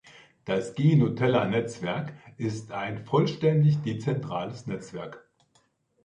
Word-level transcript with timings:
Das 0.45 0.73
Gnutella-Netzwerk 0.73 2.13
ist 2.37 2.71
ein 2.71 3.05
vollständig 3.05 3.83
dezentrales 3.83 4.65
Netzwerk. 4.65 5.29